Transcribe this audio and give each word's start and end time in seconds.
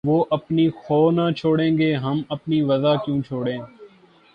وہ 0.07 0.23
اپنی 0.29 0.65
خو 0.75 0.99
نہ 1.11 1.25
چھوڑیں 1.37 1.77
گے‘ 1.77 1.93
ہم 1.95 2.21
اپنی 2.29 2.61
وضع 2.61 2.93
کیوں 3.05 3.21
چھوڑیں! 3.21 3.59